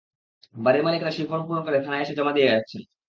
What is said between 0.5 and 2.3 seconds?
বাড়ির মালিকেরা সেই ফরম পূরণ করে থানায় এসে